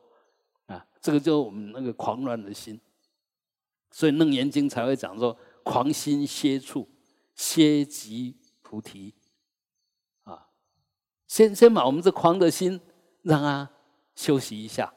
[0.67, 2.79] 啊，这个就是我们那个狂乱的心。
[3.91, 6.87] 所以《楞严经》才会讲说：“狂心歇处，
[7.35, 9.15] 歇即菩提。”
[10.25, 10.47] 啊
[11.27, 12.79] 先先把我们这狂的心
[13.23, 13.71] 让它
[14.15, 14.93] 休息一下，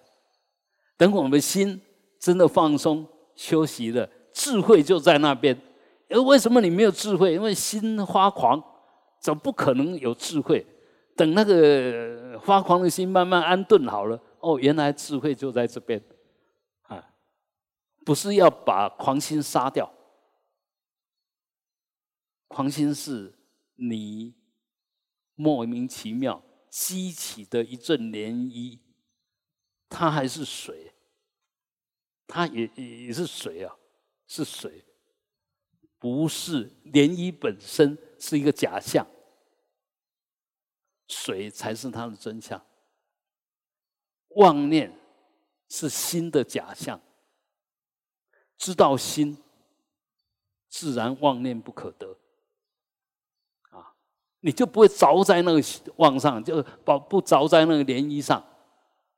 [0.98, 1.82] 等我们心
[2.20, 5.58] 真的放松休息了，智慧就在那边。
[6.10, 7.34] 而为什么你没有智慧？
[7.34, 8.62] 因为心发狂，
[9.22, 10.68] 怎么不可能有智慧？
[11.20, 16.02] 等那个发狂的心慢慢安顿好了，哦，原来智慧就在这边
[16.84, 17.14] 啊！
[18.06, 19.92] 不是要把狂心杀掉，
[22.48, 23.38] 狂心是
[23.76, 24.40] 你。
[25.36, 28.78] 莫名其妙激起的一阵涟漪，
[29.88, 30.94] 它还是水，
[32.28, 33.74] 它也也是水啊，
[34.28, 34.84] 是水，
[35.98, 39.08] 不是涟漪本身是一个假象，
[41.10, 42.62] 水才是它的真相。
[44.36, 44.98] 妄念
[45.68, 47.02] 是心的假象，
[48.58, 49.38] 知道心，
[50.70, 52.16] 自然妄念不可得。
[53.72, 53.92] 啊
[54.42, 55.62] 你就不会着在那个
[55.98, 58.42] 妄上，就不不着在那个涟漪上，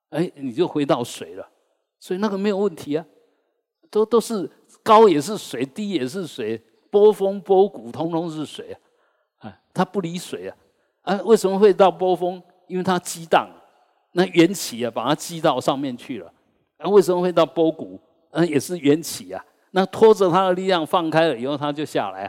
[0.09, 1.47] 哎，你就回到水了。
[1.99, 3.05] 所以那个没有问题啊，
[3.91, 4.49] 都都是
[4.81, 6.57] 高也是水，低也是水，
[6.89, 8.79] 波峰波谷通通是水啊，
[9.39, 10.57] 哎，它不离水啊，
[11.01, 12.41] 啊，为什么会到波峰？
[12.67, 13.49] 因为它激荡，
[14.13, 16.33] 那缘起啊，把它激到上面去了。
[16.77, 17.99] 啊，为什么会到波谷？
[18.31, 22.25] 嗯，也是缘起啊，那拖着它的力量放开了以后，它就下来，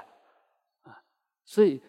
[0.83, 0.97] 啊，
[1.45, 1.81] 所以。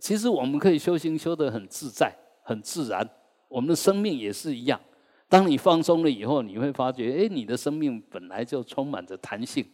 [0.00, 2.14] 其实我们可以修行修得很自在、
[2.44, 3.04] 很自然，
[3.48, 4.80] 我们的生命也是一样。
[5.28, 9.68] 当你放松了以后，你会发觉，哎，你的生命本来就充满着弹性，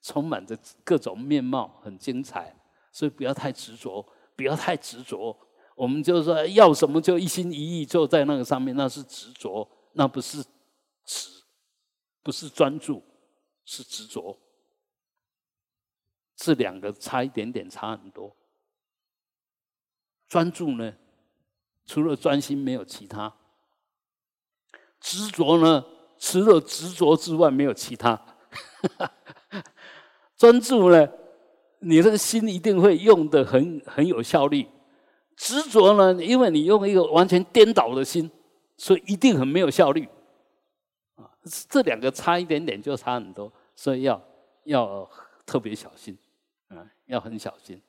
[0.00, 2.56] 充满着各种面貌，很精彩。
[2.90, 4.02] 所以不要太执着，
[4.34, 5.36] 不要太执着。
[5.78, 10.44] 我们就是说要什么就一心一意就在那个上面，那是执着，那不是
[11.04, 11.44] 执，
[12.20, 13.00] 不是专注，
[13.64, 14.36] 是执着。
[16.34, 18.34] 这两个差一点点，差很多。
[20.28, 20.92] 专注呢，
[21.86, 23.32] 除了专心没有其他；
[25.00, 25.84] 执着呢，
[26.18, 28.20] 除了执着之外没有其他。
[30.36, 31.08] 专注呢，
[31.78, 34.64] 你的心一定会用的很很有效率；
[35.38, 38.28] 执着呢因为你用一个完全颠倒的心
[38.76, 40.06] 所以一定很没有效率。
[41.14, 41.30] 啊
[41.68, 44.20] 这两个差一点点就差很多所以要
[44.64, 45.08] 要
[45.46, 46.16] 特别小心
[46.68, 47.80] 啊要很小心。